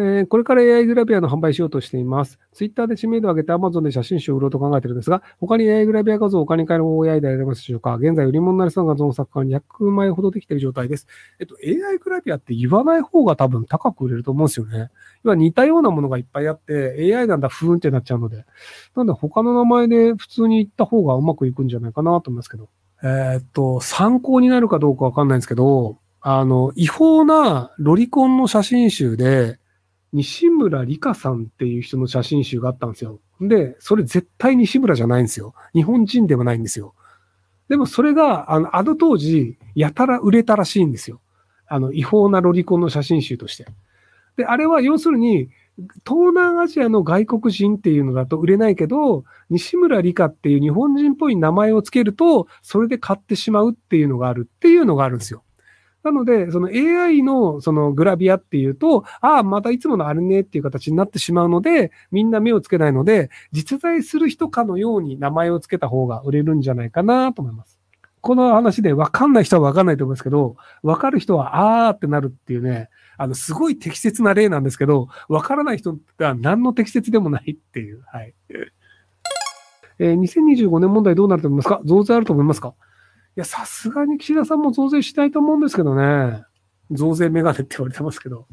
[0.00, 2.38] えー、これから AI グラビアの販売しようとしています。
[2.52, 7.96] Twitter で知名度を上げて Amazon で写真集を売ろうと考えているんですが、他に AI グラビア画像をお金に換える AI でありますでしょうか？
[7.96, 11.08] 現在、売り物になりそうな画像の作家に200枚ほどできている状態です。
[11.40, 14.90] えっと、AI グラビアって言わない方が多分高く売れると思うんですよね。
[15.24, 18.44] 要は似たようなものがいっぱいあって、AI なんだ、ふーんってなっちゃうので。
[18.94, 22.68] なので、他の名前で普通に言った方がうまくいくんじゃないかなと思いますけど。
[23.02, 29.58] えー、っと、参考になるかどうかわかんないんですけど、あの、違法なロリコンの写真集で、
[30.12, 33.20] 西村里香さんっていう人の写真集があったんですよ。
[33.40, 35.54] で、それ絶対西村じゃないんですよ。
[35.74, 36.94] 日本人ではないんですよ。
[37.68, 41.20] でもそれが、あの、あの当時、やたら売れたらしいんですよ。
[41.66, 43.66] あの、違法なロリコンの写真集として。
[44.36, 45.50] で、あれは要するに、
[46.04, 55.44] 東南アジアの外国人っていうのだと売れないけど、西村里香っていう日本人っぽい名前をつけると、それで買ってしまうっていうのがあるっていうのがあるんですよ。
[56.04, 67.78] なので、その AI のそのグラビアっていうと、ああ、またいつものあれねっていう形になってしまうので、みんな目をつけないので、実在する人かのように名前をつけた方が売れるんじゃないかなと思います。
[68.20, 78.34] この話で分かんない人は分かんないと思いますけど、分かる人はあーってなるっていうね、あの、すごい適切な例なんですけど、分からない人は何の適切でもないっていう、はい。
[80.00, 81.80] えー、2025年問題どうなると思いますか？
[81.84, 82.74] 増税あると思いますか？
[83.38, 86.42] や、さすがに岸田さんも増税しないと思うんですけどね。
[86.90, 88.46] 増税メガネって言われてますけど。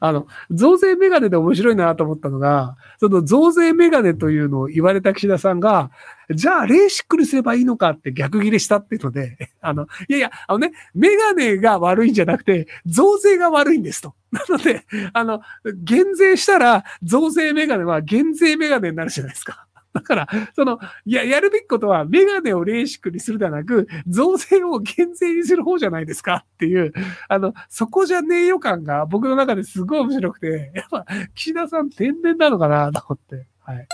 [0.00, 5.90] あの、増税メガネで面白いなと思ったのが、その増税メガネというのを言われた岸田さんが、
[6.30, 14.14] じゃあレーシックにすればいいのかって逆ギレしたっていうので、 あの、いやいや、あのね、メガネが悪いんじゃなくて、増税が悪いんですと。
[14.32, 15.40] なので、あの、
[15.82, 19.65] 減税したら増税メガネは減税メガネになるじゃないですか。
[19.96, 26.92] だから、その、や、やるべきことは、メガネをレーシックにするではなく、増税を減税にする方じゃないですかっていう、
[27.28, 33.46] あの、そこじゃねえ予感が僕の中ですごい面白くて、やっぱ、岸田さん天然なのかなと思って。
[33.60, 33.88] はい。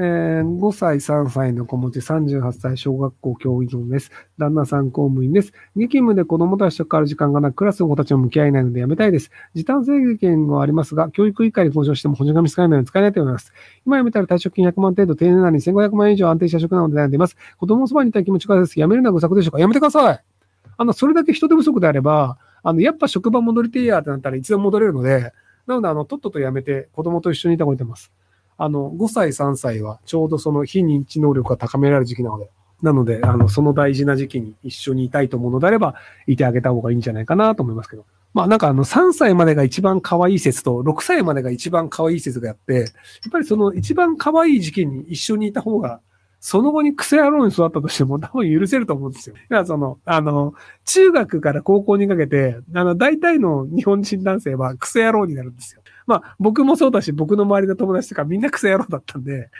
[0.00, 4.12] えー、5歳、3歳の子持ち、38歳、小学校教員です。
[4.38, 5.52] 旦那さん公務員です。
[5.74, 9.32] 激務で子供たちと関わる時間がなく、クラスの子たちも向き合えないのでやめたいです。
[9.54, 13.52] 時短制限はありますが、教育委員会に交渉しても補助が使えないので使えないと思います。
[13.84, 17.36] 今辞めたら退職金100万程度、定年なりに1500万円以上安定した職なので悩んでいます。
[17.56, 18.74] 子供のそばにいたい気持ちがです。
[18.74, 19.58] 辞めるのは愚策でしょうか？
[19.58, 20.24] やめてください。
[20.76, 25.32] あの、それだけ人手不足であれば、あの、やっぱ職場戻りてえやってなったらいつでも戻れるので、
[25.66, 28.12] なので、あの、とっとと辞めて子供と一緒にいた方がいいと思います。
[28.58, 32.50] あの、5歳、3歳はちょうどその非認知能力が高められる時期なので、
[32.82, 35.94] なので、あの、その大事な時期に一緒にいたいと思うのであれば、
[36.26, 38.04] いてあげた方がいいんじゃないかなと思いますけど。
[38.34, 42.86] まあなんかあの、3歳までが一番可愛い説と、6歳までが一番可愛い説があって、やっ
[43.32, 46.00] ぱりその一番可愛い時期に一緒にいた方が、
[46.40, 49.34] その後に癖野郎に育ったとしても多分許せると思うんですよ。
[49.34, 50.54] だからその、あの、
[50.84, 55.82] 中学から高校にかけて、あの、大体の日本人男性は癖野郎になるんですよ。
[56.08, 59.50] まあ、僕もそうだし、僕の周りの友達とかみんなクソ野郎だったんで、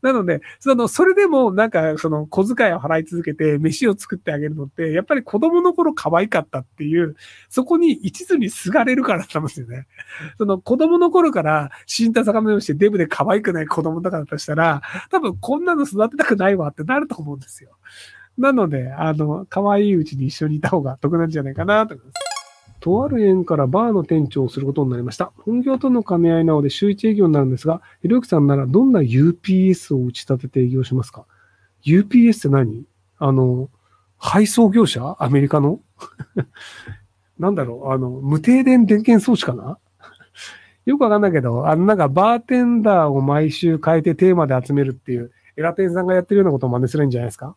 [0.00, 7.14] なので、その、それでもなんか、その、小遣いを払い続けて、飯を作ってあげるのって、やっぱり子供の頃可愛かったっていう、
[7.50, 9.86] そこに一途にすがれるからだったんですよね。
[10.38, 14.80] その、子供の頃から、死んだ魚をしてデブで可愛くない子供とかだとしたら、
[15.10, 17.76] 多分こんなの育てたくないわってなると思うんですよ。
[18.38, 22.27] なので、あの、可愛いうちに一緒にいた方が得なんじゃないかなと思います。
[22.88, 25.32] とある園からバーの店長をすることになりました。
[25.44, 31.26] 本業との兼ね合いなので週1営業になるんですが、ひろゆきさんならどんな UPS を打ち立てて営業しますか
[31.84, 32.84] ?UPS って何？
[33.18, 33.68] あの、
[34.16, 35.16] 配送業者？
[35.18, 35.80] アメリカの？
[37.38, 37.92] なんだろう？
[37.92, 39.78] あの、無停電電源装置かな？
[40.86, 47.54] よくわかんないけど、あの、なんかバーテンダーを毎週変えてテーマで集めるっていう、エラテンさんがやってるようなことを真似するんじゃないですか？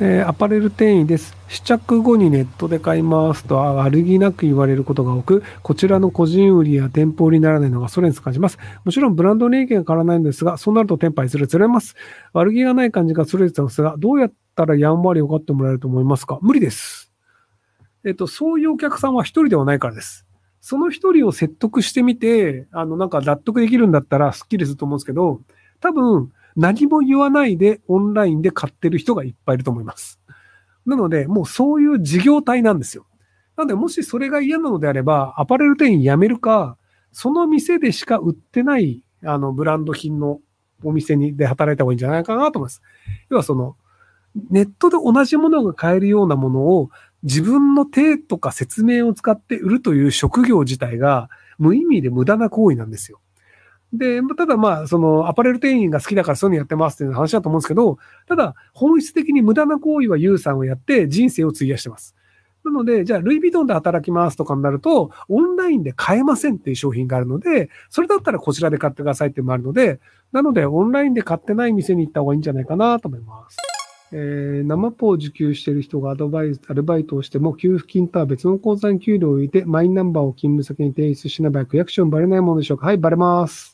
[0.00, 1.36] えー、アパレル店員です。
[1.46, 8.58] 試着後にネットで買いますと悪気なく言われることが多く、こちらの個人売りや店舗売りにならないのがストレス感じます。
[8.84, 11.94] もちろんブランドの利益が変わらないんですが、そうなると店舗にずれずれます。
[12.32, 16.40] 悪気がない感じがストレスですが、どうやったらやんわり分かってもらえると思いますか？
[16.42, 17.12] 無理です。
[18.04, 20.26] えっと、そういうお客さんは一人ではないからです。
[20.60, 25.40] その一人を説得してみて、あの、なんか納得できるんだったらスッキリすると思うんですけど、
[25.80, 30.20] 多分、何も言わないでオンラインで買ってる人がいっぱいいると思います。
[30.86, 33.06] なので、もうそういう事業体なんですよ。
[33.56, 36.76] なので、もしそれが嫌なのであれば、アパレル店員辞めるか、
[37.12, 40.40] その店でしか売ってない、あの、ブランド品の
[40.82, 42.82] お店にで働いた方がいいんじゃないかなと思います。
[43.30, 43.76] 要はその、
[44.50, 46.90] ネットで同じものが買えるようなものを
[47.22, 53.20] 自分の手とか説明を使って売るという職業自体が無意味で無駄な行為なんですよ。
[53.96, 62.14] で、ただまあ、そのアパレル店員が好きだからそういうのやってますっていう話だと思うんですけど、ただ本質的に無駄な行為はユーさんをやって人生を費やしてます。
[62.64, 70.00] なので、じゃあ、ルイ・ヴィトンで働きますとかになると、オンラインで買えませんっていう商品があるので、それだったらこちらで買ってくださいっていうのもあるので、
[70.32, 73.58] なので、オンラインで買ってない店に行った方がいいんじゃないかなと思います。
[74.12, 83.73] えー、生ポを受給している人がアドバイスアルバイトをしても、給付金とは別の口座に給料を入れて、マイナンバーを勤務先に提出しなば区役所にバレないものでしょうかはい、バレます。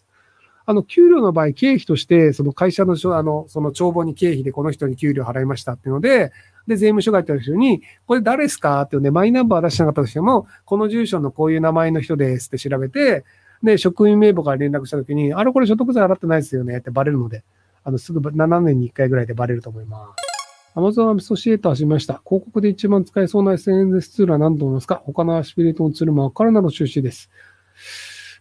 [0.71, 6.31] あの、給料の場合、経費として、その会社の、あの、その帳簿に経費でこの人に給料払いましたっていうので、
[6.69, 13.25] で、税務署が言った人に、これ誰ですかっていうね、マイナンバー出してなかったとしても、この住所のこういう名前の人ですって調べて、
[13.65, 17.43] で、職員名簿から連絡したときに、あれこれ所得税払ってないですよねってバレるので、
[17.83, 20.31] あの、すぐ7年に1回ぐらいでバレると思います。
[20.79, 22.23] Amazon アソシエーターしました。
[22.25, 25.03] 広告で一番使えそうな SNS ツールは何と思いますか？
[25.05, 27.29] 他のアシフィリエイトのツールもわからなの収集です。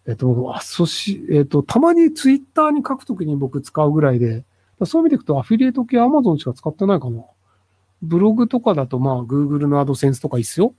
[0.09, 4.43] えっと、アソシ、えっと、たまにツイッターに書くときに僕使うぐらいで、
[4.85, 7.23] そう見ていくとアフィリエイト系アマゾンしか使ってないかな。
[8.01, 10.73] ブログとかだとまあ Google のアドセンスとかいいっすよ。